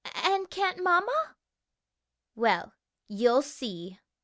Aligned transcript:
and 0.23 0.49
can't 0.49 0.81
mamma?" 0.81 1.35
"Well, 2.33 2.73
you'll 3.07 3.43
see!" 3.43 3.99